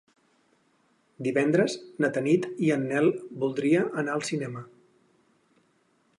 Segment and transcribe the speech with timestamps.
[1.27, 3.13] Divendres na Tanit i en Nel
[3.45, 4.67] voldria anar al cinema.